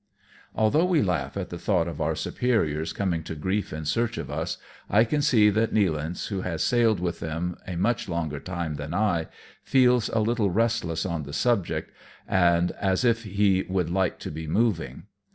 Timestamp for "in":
3.71-3.85